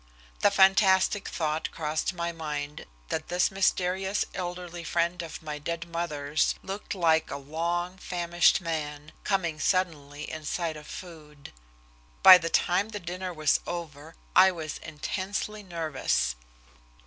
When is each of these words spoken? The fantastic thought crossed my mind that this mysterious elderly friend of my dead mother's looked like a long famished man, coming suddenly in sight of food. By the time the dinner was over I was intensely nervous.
The 0.39 0.49
fantastic 0.49 1.27
thought 1.29 1.69
crossed 1.69 2.11
my 2.15 2.31
mind 2.31 2.87
that 3.09 3.27
this 3.27 3.51
mysterious 3.51 4.25
elderly 4.33 4.83
friend 4.83 5.21
of 5.21 5.43
my 5.43 5.59
dead 5.59 5.87
mother's 5.87 6.55
looked 6.63 6.95
like 6.95 7.29
a 7.29 7.37
long 7.37 7.99
famished 7.99 8.61
man, 8.61 9.11
coming 9.23 9.59
suddenly 9.59 10.23
in 10.27 10.43
sight 10.43 10.75
of 10.75 10.87
food. 10.87 11.53
By 12.23 12.39
the 12.39 12.49
time 12.49 12.89
the 12.89 12.99
dinner 12.99 13.31
was 13.31 13.59
over 13.67 14.15
I 14.35 14.49
was 14.51 14.79
intensely 14.79 15.61
nervous. 15.61 16.35